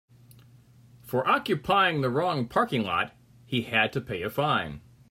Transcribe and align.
For 1.03 1.29
occupying 1.29 2.01
the 2.01 2.09
wrong 2.09 2.47
parking 2.47 2.81
lot 2.81 3.15
he 3.45 3.61
had 3.61 3.93
to 3.93 4.01
pay 4.01 4.23
a 4.23 4.31
fine. 4.31 4.81